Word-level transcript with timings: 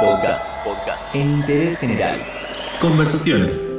Podcast. 0.00 0.44
Podcast. 0.64 1.14
En 1.14 1.30
interés 1.30 1.78
general. 1.78 2.18
Conversaciones. 2.80 3.72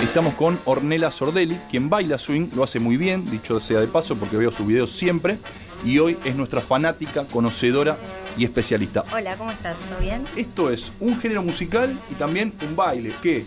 Estamos 0.00 0.34
con 0.34 0.58
Ornella 0.64 1.10
Sordelli, 1.10 1.60
quien 1.70 1.90
baila 1.90 2.18
swing, 2.18 2.48
lo 2.54 2.64
hace 2.64 2.80
muy 2.80 2.96
bien, 2.96 3.30
dicho 3.30 3.60
sea 3.60 3.80
de 3.80 3.88
paso, 3.88 4.16
porque 4.16 4.36
veo 4.38 4.50
sus 4.50 4.66
videos 4.66 4.90
siempre. 4.90 5.38
Y 5.84 5.98
hoy 5.98 6.16
es 6.24 6.34
nuestra 6.34 6.62
fanática, 6.62 7.26
conocedora 7.26 7.98
y 8.38 8.44
especialista. 8.44 9.04
Hola, 9.12 9.36
¿cómo 9.36 9.50
estás? 9.50 9.76
¿Todo 9.90 9.98
bien? 10.00 10.24
Esto 10.34 10.70
es 10.70 10.90
un 11.00 11.20
género 11.20 11.42
musical 11.42 11.98
y 12.10 12.14
también 12.14 12.54
un 12.66 12.74
baile 12.74 13.12
que, 13.22 13.44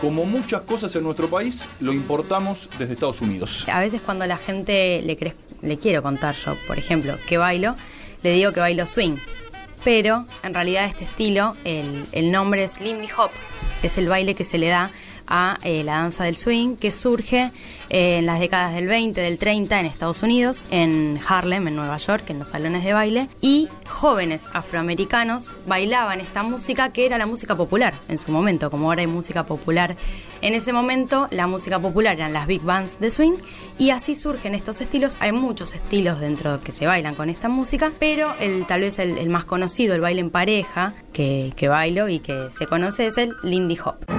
como 0.00 0.24
muchas 0.24 0.62
cosas 0.62 0.94
en 0.96 1.04
nuestro 1.04 1.28
país, 1.28 1.66
lo 1.80 1.92
importamos 1.92 2.68
desde 2.78 2.94
Estados 2.94 3.20
Unidos. 3.20 3.66
A 3.68 3.80
veces 3.80 4.00
cuando 4.00 4.26
la 4.26 4.38
gente 4.38 5.02
le, 5.02 5.34
le 5.62 5.78
quiero 5.78 6.02
contar 6.02 6.34
yo, 6.34 6.56
por 6.66 6.78
ejemplo, 6.78 7.18
que 7.28 7.38
bailo, 7.38 7.76
le 8.22 8.32
digo 8.32 8.52
que 8.52 8.60
bailo 8.60 8.86
swing. 8.86 9.16
Pero 9.84 10.26
en 10.42 10.54
realidad 10.54 10.86
este 10.86 11.04
estilo, 11.04 11.54
el, 11.64 12.06
el 12.12 12.30
nombre 12.30 12.64
es 12.64 12.80
Lindy 12.80 13.08
Hop, 13.16 13.30
es 13.82 13.96
el 13.98 14.08
baile 14.08 14.34
que 14.34 14.44
se 14.44 14.58
le 14.58 14.68
da 14.68 14.90
a 15.26 15.58
eh, 15.62 15.84
la 15.84 15.98
danza 15.98 16.24
del 16.24 16.36
swing 16.36 16.76
que 16.76 16.90
surge 16.90 17.52
eh, 17.88 18.18
en 18.18 18.26
las 18.26 18.40
décadas 18.40 18.74
del 18.74 18.86
20, 18.86 19.20
del 19.20 19.38
30 19.38 19.80
en 19.80 19.86
Estados 19.86 20.22
Unidos, 20.22 20.66
en 20.70 21.20
Harlem, 21.26 21.68
en 21.68 21.76
Nueva 21.76 21.96
York, 21.96 22.30
en 22.30 22.38
los 22.38 22.48
salones 22.48 22.84
de 22.84 22.92
baile, 22.92 23.28
y 23.40 23.68
jóvenes 23.88 24.48
afroamericanos 24.52 25.54
bailaban 25.66 26.20
esta 26.20 26.42
música 26.42 26.92
que 26.92 27.06
era 27.06 27.18
la 27.18 27.26
música 27.26 27.56
popular 27.56 27.94
en 28.08 28.18
su 28.18 28.32
momento, 28.32 28.70
como 28.70 28.86
ahora 28.88 29.02
hay 29.02 29.06
música 29.06 29.44
popular. 29.46 29.96
En 30.42 30.54
ese 30.54 30.72
momento 30.72 31.28
la 31.30 31.46
música 31.46 31.78
popular 31.78 32.16
eran 32.16 32.32
las 32.32 32.46
big 32.46 32.62
bands 32.62 32.98
de 33.00 33.10
swing 33.10 33.34
y 33.78 33.90
así 33.90 34.14
surgen 34.14 34.54
estos 34.54 34.80
estilos. 34.80 35.16
Hay 35.20 35.32
muchos 35.32 35.74
estilos 35.74 36.20
dentro 36.20 36.60
que 36.60 36.72
se 36.72 36.86
bailan 36.86 37.14
con 37.14 37.28
esta 37.28 37.48
música, 37.48 37.92
pero 37.98 38.34
el 38.40 38.66
tal 38.66 38.80
vez 38.82 38.98
el, 38.98 39.28
más 39.30 39.44
conocido, 39.44 39.94
el 39.94 40.00
baile 40.00 40.20
en 40.20 40.30
pareja 40.30 40.94
que, 41.12 41.52
que 41.56 41.68
bailo 41.68 42.08
y 42.08 42.20
que 42.20 42.48
se 42.50 42.66
conoce 42.66 43.06
es 43.06 43.18
el 43.18 43.34
Lindy 43.42 43.78
Hop. 43.84 44.09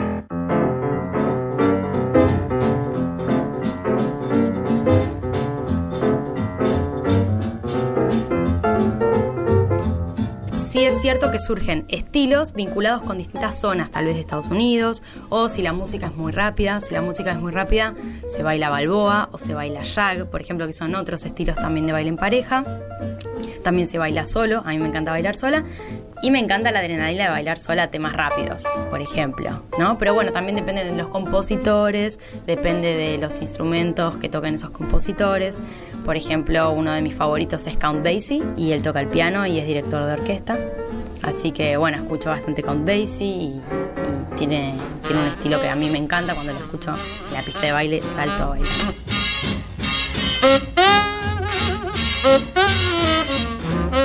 Es 10.82 11.00
cierto 11.00 11.30
que 11.30 11.38
surgen 11.38 11.86
estilos 11.90 12.54
vinculados 12.54 13.04
con 13.04 13.20
distintas 13.20 13.62
zonas, 13.62 13.92
tal 13.92 14.06
vez 14.06 14.16
de 14.16 14.22
Estados 14.22 14.48
Unidos, 14.48 15.04
o 15.30 15.48
si 15.48 15.62
la 15.62 15.74
música 15.74 16.08
es 16.08 16.16
muy 16.16 16.32
rápida, 16.32 16.82
si 16.82 16.94
la 16.94 17.04
música 17.04 17.32
es 17.32 17.40
muy 17.40 17.52
rápida, 17.52 17.94
se 18.28 18.42
baila 18.42 18.70
balboa 18.70 19.30
o 19.32 19.38
se 19.38 19.54
baila 19.54 19.84
shag, 19.84 20.26
por 20.32 20.42
ejemplo, 20.42 20.66
que 20.66 20.74
son 20.74 20.96
otros 20.96 21.24
estilos 21.24 21.56
también 21.56 21.86
de 21.86 21.94
baile 21.94 22.09
en 22.09 22.18
pareja. 22.18 22.66
También 23.64 23.88
se 23.88 23.98
baila 23.98 24.26
solo, 24.26 24.64
a 24.66 24.70
mí 24.70 24.80
me 24.80 24.88
encanta 24.88 25.12
bailar 25.12 25.36
sola. 25.36 25.64
Y 26.23 26.30
me 26.30 26.40
encanta 26.40 26.72
la 26.72 26.80
adrenalina 26.80 27.23
de 27.23 27.30
bailar 27.31 27.58
sola 27.58 27.90
temas 27.90 28.14
rápidos, 28.14 28.64
por 28.92 29.02
ejemplo, 29.02 29.64
¿no? 29.80 29.98
Pero 29.98 30.14
bueno, 30.14 30.31
también 30.31 30.56
depende 30.56 30.84
de 30.84 30.95
los 30.95 31.09
compositores, 31.09 32.20
depende 32.45 32.95
de 32.95 33.18
los 33.18 33.42
instrumentos 33.42 34.18
que 34.18 34.30
toquen 34.30 34.53
esos 34.56 34.70
compositores. 34.70 35.59
Por 36.06 36.18
ejemplo, 36.18 36.72
uno 36.72 36.92
de 36.92 37.02
mis 37.02 37.16
favoritos 37.16 37.66
es 37.66 37.76
Count 37.78 38.03
Basie 38.03 38.44
y 38.56 38.72
él 38.72 38.84
toca 38.84 39.00
el 39.00 39.08
piano 39.08 39.48
y 39.48 39.58
es 39.59 39.66
director 39.66 40.06
de 40.06 40.14
orquesta. 40.14 40.59
Así 41.23 41.52
que 41.52 41.78
bueno, 41.78 41.98
escucho 41.98 42.30
bastante 42.30 42.62
Count 42.62 42.86
Basie 42.86 43.25
y, 43.28 43.46
y 43.46 43.62
tiene, 44.38 44.75
tiene 45.06 45.22
un 45.22 45.28
estilo 45.28 45.59
que 45.59 45.70
a 45.70 45.75
mí 45.75 45.90
me 45.90 45.98
encanta. 45.98 46.36
Cuando 46.36 46.53
lo 46.53 46.59
escucho 46.59 46.94
en 47.30 47.34
la 47.34 47.42
pista 47.42 47.62
de 47.62 47.72
baile, 47.72 48.02
salto 48.03 48.44
a 48.44 48.50
bailar. 48.50 48.68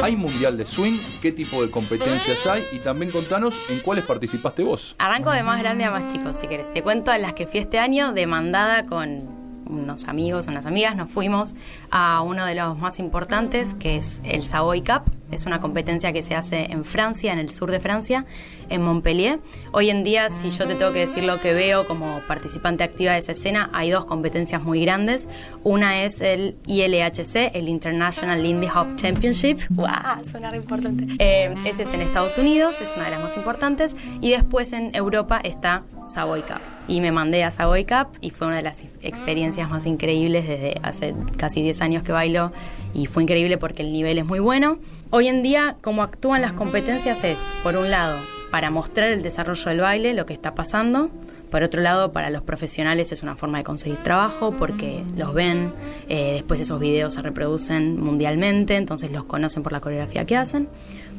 ¿Hay 0.06 0.14
mundial 0.14 0.56
de 0.56 0.64
swing? 0.66 1.00
¿Qué 1.20 1.32
tipo 1.32 1.60
de 1.62 1.68
competencias 1.68 2.46
hay? 2.46 2.62
Y 2.70 2.78
también 2.78 3.10
contanos 3.10 3.56
en 3.68 3.80
cuáles 3.80 4.04
participaste 4.04 4.62
vos. 4.62 4.94
Arranco 5.00 5.32
de 5.32 5.42
más 5.42 5.58
grande 5.58 5.82
a 5.82 5.90
más 5.90 6.06
chico, 6.06 6.32
si 6.32 6.46
querés. 6.46 6.70
Te 6.70 6.80
cuento 6.80 7.12
en 7.12 7.22
las 7.22 7.32
que 7.32 7.42
fui 7.42 7.58
este 7.58 7.80
año, 7.80 8.12
demandada 8.12 8.86
con 8.86 9.64
unos 9.68 10.04
amigos, 10.04 10.46
unas 10.46 10.64
amigas, 10.64 10.94
nos 10.94 11.10
fuimos 11.10 11.56
a 11.90 12.20
uno 12.20 12.46
de 12.46 12.54
los 12.54 12.78
más 12.78 13.00
importantes, 13.00 13.74
que 13.74 13.96
es 13.96 14.22
el 14.22 14.44
Savoy 14.44 14.82
Cup. 14.82 15.10
Es 15.30 15.46
una 15.46 15.60
competencia 15.60 16.12
que 16.12 16.22
se 16.22 16.34
hace 16.34 16.66
en 16.70 16.84
Francia, 16.84 17.32
en 17.32 17.38
el 17.38 17.50
sur 17.50 17.70
de 17.70 17.80
Francia, 17.80 18.26
en 18.68 18.82
Montpellier. 18.82 19.40
Hoy 19.72 19.90
en 19.90 20.04
día, 20.04 20.30
si 20.30 20.50
yo 20.50 20.66
te 20.66 20.74
tengo 20.76 20.92
que 20.92 21.00
decir 21.00 21.24
lo 21.24 21.40
que 21.40 21.52
veo 21.52 21.86
como 21.86 22.20
participante 22.28 22.84
activa 22.84 23.12
de 23.12 23.18
esa 23.18 23.32
escena, 23.32 23.70
hay 23.72 23.90
dos 23.90 24.04
competencias 24.04 24.62
muy 24.62 24.80
grandes. 24.80 25.28
Una 25.64 26.04
es 26.04 26.20
el 26.20 26.56
ILHC, 26.66 27.50
el 27.54 27.68
International 27.68 28.40
Lindy 28.40 28.68
Hop 28.68 28.94
Championship. 28.96 29.58
¡Wow! 29.70 29.88
Suena 30.22 30.50
re 30.50 30.58
importante. 30.58 31.06
Eh, 31.18 31.54
ese 31.64 31.82
es 31.82 31.92
en 31.92 32.02
Estados 32.02 32.38
Unidos, 32.38 32.80
es 32.80 32.94
una 32.94 33.06
de 33.06 33.10
las 33.10 33.22
más 33.22 33.36
importantes. 33.36 33.96
Y 34.20 34.30
después 34.30 34.72
en 34.72 34.94
Europa 34.94 35.40
está 35.42 35.82
Savoy 36.06 36.42
Cup. 36.42 36.60
Y 36.88 37.00
me 37.00 37.10
mandé 37.10 37.42
a 37.42 37.50
Savoy 37.50 37.84
Cup 37.84 38.16
y 38.20 38.30
fue 38.30 38.46
una 38.46 38.56
de 38.56 38.62
las 38.62 38.84
experiencias 39.02 39.68
más 39.68 39.86
increíbles 39.86 40.46
desde 40.46 40.78
hace 40.82 41.14
casi 41.36 41.62
10 41.62 41.80
años 41.82 42.02
que 42.04 42.12
bailo 42.12 42.52
y 42.94 43.06
fue 43.06 43.24
increíble 43.24 43.58
porque 43.58 43.82
el 43.82 43.92
nivel 43.92 44.18
es 44.18 44.24
muy 44.24 44.38
bueno. 44.38 44.78
Hoy 45.10 45.28
en 45.28 45.42
día, 45.42 45.76
como 45.82 46.02
actúan 46.02 46.42
las 46.42 46.52
competencias 46.52 47.22
es, 47.22 47.44
por 47.62 47.76
un 47.76 47.90
lado, 47.90 48.18
para 48.50 48.70
mostrar 48.70 49.10
el 49.10 49.22
desarrollo 49.22 49.64
del 49.70 49.80
baile, 49.80 50.14
lo 50.14 50.26
que 50.26 50.32
está 50.32 50.54
pasando. 50.54 51.10
Por 51.50 51.62
otro 51.62 51.80
lado, 51.80 52.10
para 52.10 52.28
los 52.28 52.42
profesionales 52.42 53.12
es 53.12 53.22
una 53.22 53.36
forma 53.36 53.58
de 53.58 53.64
conseguir 53.64 54.02
trabajo 54.02 54.50
porque 54.50 55.04
los 55.16 55.32
ven, 55.32 55.72
eh, 56.08 56.32
después 56.34 56.60
esos 56.60 56.80
videos 56.80 57.14
se 57.14 57.22
reproducen 57.22 58.00
mundialmente, 58.00 58.74
entonces 58.76 59.12
los 59.12 59.24
conocen 59.24 59.62
por 59.62 59.70
la 59.70 59.80
coreografía 59.80 60.24
que 60.24 60.36
hacen. 60.36 60.68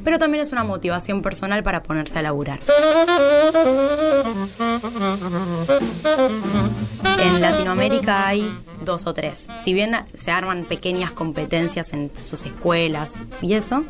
Pero 0.04 0.18
también 0.18 0.42
es 0.42 0.52
una 0.52 0.64
motivación 0.64 1.22
personal 1.22 1.62
para 1.62 1.82
ponerse 1.82 2.18
a 2.18 2.22
laburar. 2.22 2.60
En 7.18 7.40
Latinoamérica 7.40 8.26
hay 8.28 8.52
dos 8.88 9.06
o 9.06 9.14
tres. 9.14 9.48
Si 9.60 9.72
bien 9.72 9.94
se 10.14 10.30
arman 10.32 10.64
pequeñas 10.64 11.12
competencias 11.12 11.92
en 11.92 12.10
sus 12.16 12.44
escuelas 12.44 13.14
y 13.42 13.52
eso, 13.52 13.84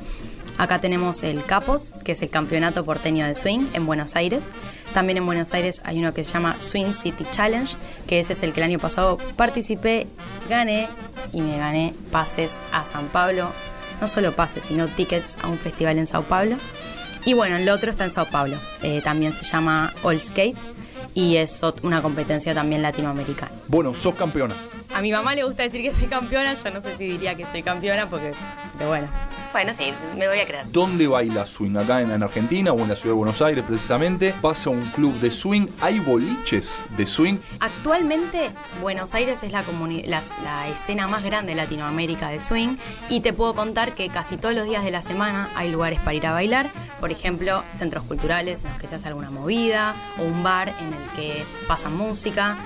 acá 0.59 0.81
tenemos 0.81 1.23
el 1.23 1.45
Capos, 1.45 1.95
que 2.05 2.13
es 2.13 2.23
el 2.23 2.31
Campeonato 2.31 2.85
Porteño 2.85 3.25
de 3.25 3.35
Swing 3.35 3.69
en 3.73 3.87
Buenos 3.87 4.17
Aires. 4.17 4.45
También 4.93 5.19
en 5.19 5.25
Buenos 5.27 5.55
Aires 5.55 5.81
hay 5.85 6.01
uno 6.01 6.13
que 6.13 6.25
se 6.25 6.33
llama 6.33 6.61
Swing 6.61 6.93
City 6.93 7.25
Challenge, 7.31 7.77
que 8.09 8.19
ese 8.19 8.33
es 8.33 8.43
el 8.43 8.53
que 8.53 8.61
el 8.61 8.65
año 8.65 8.81
pasado 8.81 9.19
participé, 9.37 10.09
gané 10.49 10.89
y 11.33 11.41
me 11.41 11.57
gané 11.57 11.95
pases 12.11 12.59
a 12.73 12.85
San 12.85 13.07
Pablo. 13.07 13.53
No 14.01 14.09
solo 14.09 14.35
pases, 14.35 14.65
sino 14.65 14.89
tickets 14.89 15.39
a 15.43 15.47
un 15.47 15.59
festival 15.59 15.99
en 15.99 16.07
Sao 16.07 16.23
Paulo. 16.23 16.57
Y 17.25 17.35
bueno, 17.35 17.57
el 17.57 17.69
otro 17.69 17.91
está 17.91 18.05
en 18.05 18.11
Sao 18.11 18.27
Paulo. 18.27 18.57
Eh, 18.83 19.01
también 19.03 19.33
se 19.33 19.45
llama 19.45 19.93
All 20.03 20.21
Skate 20.21 20.59
y 21.15 21.37
es 21.37 21.61
una 21.83 22.01
competencia 22.01 22.55
también 22.55 22.83
latinoamericana. 22.83 23.53
Bueno, 23.67 23.95
sos 23.95 24.15
campeona. 24.15 24.55
A 24.99 25.01
mi 25.01 25.13
mamá 25.13 25.33
le 25.37 25.45
gusta 25.45 25.63
decir 25.63 25.81
que 25.81 25.93
soy 25.93 26.09
campeona, 26.09 26.55
yo 26.55 26.71
no 26.73 26.81
sé 26.81 26.97
si 26.97 27.07
diría 27.07 27.37
que 27.37 27.47
soy 27.47 27.63
campeona 27.63 28.11
porque, 28.11 28.33
pero 28.77 28.91
bueno. 28.91 29.07
Bueno, 29.53 29.73
sí, 29.73 29.95
me 30.17 30.27
voy 30.27 30.41
a 30.41 30.45
creer. 30.45 30.67
¿Dónde 30.73 31.07
baila 31.07 31.47
swing? 31.47 31.77
¿Acá 31.77 32.01
en, 32.01 32.11
en 32.11 32.21
Argentina 32.21 32.73
o 32.73 32.81
en 32.81 32.89
la 32.89 32.97
ciudad 32.97 33.15
de 33.15 33.19
Buenos 33.19 33.41
Aires 33.41 33.65
precisamente? 33.65 34.35
¿Pasa 34.43 34.71
un 34.71 34.83
club 34.91 35.15
de 35.21 35.31
swing? 35.31 35.69
¿Hay 35.81 36.01
boliches 36.01 36.77
de 36.97 37.07
swing? 37.07 37.37
Actualmente 37.61 38.51
Buenos 38.83 39.15
Aires 39.15 39.41
es 39.45 39.53
la, 39.53 39.65
la 40.43 40.69
escena 40.69 41.07
más 41.07 41.23
grande 41.23 41.53
de 41.53 41.57
Latinoamérica 41.57 42.29
de 42.31 42.41
swing 42.41 42.77
y 43.09 43.21
te 43.21 43.33
puedo 43.33 43.55
contar 43.55 43.93
que 43.93 44.09
casi 44.09 44.37
todos 44.37 44.57
los 44.57 44.67
días 44.67 44.85
de 44.85 44.91
la 44.91 45.01
semana 45.01 45.49
hay 45.55 45.71
lugares 45.71 46.01
para 46.01 46.15
ir 46.15 46.27
a 46.27 46.33
bailar, 46.33 46.67
por 46.99 47.13
ejemplo, 47.13 47.63
centros 47.77 48.03
culturales 48.03 48.65
en 48.65 48.71
los 48.71 48.81
que 48.81 48.89
se 48.89 48.97
hace 48.97 49.07
alguna 49.07 49.31
movida 49.31 49.95
o 50.19 50.25
un 50.25 50.43
bar 50.43 50.71
en 50.81 50.93
el 50.93 51.11
que 51.15 51.45
pasan 51.69 51.97
música. 51.97 52.57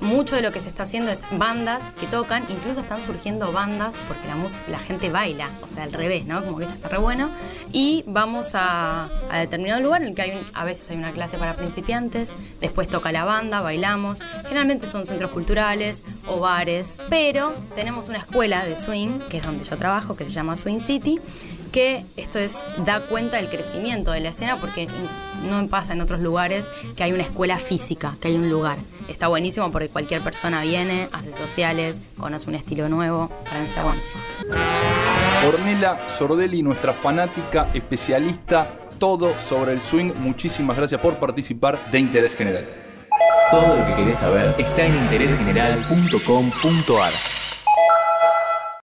Mucho 0.00 0.36
de 0.36 0.42
lo 0.42 0.52
que 0.52 0.60
se 0.60 0.68
está 0.68 0.84
haciendo 0.84 1.10
es 1.10 1.20
bandas 1.32 1.92
que 1.92 2.06
tocan, 2.06 2.44
incluso 2.48 2.80
están 2.80 3.04
surgiendo 3.04 3.52
bandas 3.52 3.96
porque 4.06 4.26
la, 4.26 4.36
la 4.70 4.78
gente 4.78 5.10
baila, 5.10 5.48
o 5.62 5.72
sea, 5.72 5.84
al 5.84 5.92
revés, 5.92 6.24
¿no? 6.26 6.44
Como 6.44 6.58
que 6.58 6.64
esto 6.64 6.74
está 6.74 6.88
re 6.88 6.98
bueno. 6.98 7.30
Y 7.72 8.04
vamos 8.06 8.50
a, 8.54 9.08
determinado 9.32 9.80
lugar 9.80 10.02
en 10.02 10.08
el 10.08 10.14
que 10.14 10.22
hay 10.22 10.42
a 10.54 10.64
veces 10.64 10.90
hay 10.90 10.96
una 10.96 11.12
clase 11.12 11.38
para 11.38 11.54
principiantes, 11.54 12.32
después 12.60 12.88
toca 12.88 13.12
la 13.12 13.24
banda, 13.24 13.60
bailamos. 13.60 14.20
Generalmente 14.44 14.86
son 14.86 15.06
centros 15.06 15.30
culturales 15.30 16.04
o 16.26 16.40
bares, 16.40 16.98
pero 17.08 17.54
tenemos 17.74 18.08
una 18.08 18.18
escuela 18.18 18.64
de 18.64 18.76
swing, 18.76 19.20
que 19.28 19.38
es 19.38 19.44
donde 19.44 19.64
yo 19.64 19.76
trabajo, 19.76 20.16
que 20.16 20.24
se 20.24 20.30
llama 20.30 20.56
Swing 20.56 20.80
City, 20.80 21.18
que 21.72 22.04
esto 22.16 22.38
es 22.38 22.56
da 22.84 23.00
cuenta 23.00 23.36
del 23.36 23.48
crecimiento 23.48 24.10
de 24.10 24.20
la 24.20 24.30
escena 24.30 24.56
porque 24.56 24.88
no 25.48 25.66
pasa 25.68 25.92
en 25.92 26.00
otros 26.00 26.20
lugares 26.20 26.68
que 26.96 27.04
hay 27.04 27.12
una 27.12 27.22
escuela 27.22 27.58
física, 27.58 28.16
que 28.20 28.28
hay 28.28 28.36
un 28.36 28.50
lugar. 28.50 28.78
Está 29.08 29.28
buenísimo 29.28 29.72
porque 29.72 29.88
cualquier 29.88 30.20
persona 30.20 30.62
viene, 30.62 31.08
hace 31.12 31.32
sociales, 31.32 32.00
conoce 32.18 32.48
un 32.48 32.56
estilo 32.56 32.88
nuevo, 32.88 33.30
para 33.44 33.60
mí 33.60 33.66
está 33.66 33.82
buenísimo. 33.82 34.22
Ornella 35.48 35.98
Sordelli, 36.18 36.62
nuestra 36.62 36.92
fanática, 36.92 37.70
especialista, 37.72 38.70
todo 38.98 39.34
sobre 39.48 39.72
el 39.72 39.80
swing. 39.80 40.12
Muchísimas 40.14 40.76
gracias 40.76 41.00
por 41.00 41.16
participar 41.16 41.90
de 41.90 41.98
Interés 41.98 42.36
General. 42.36 42.68
Todo 43.50 43.76
lo 43.76 43.86
que 43.86 43.94
querés 43.94 44.18
saber 44.18 44.54
está 44.58 44.84
en 44.84 44.94
interésgeneral.com.ar. 44.94 47.37